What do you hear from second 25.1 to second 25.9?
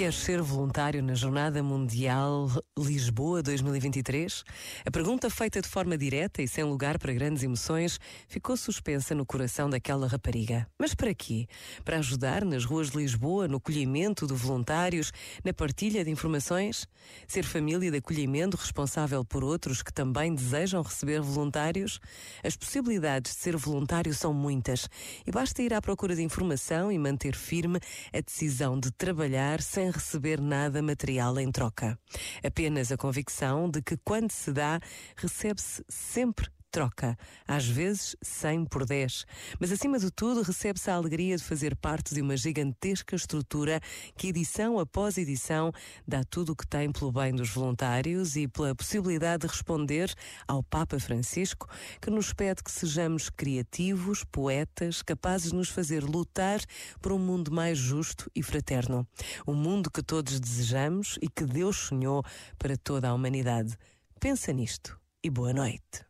e basta ir à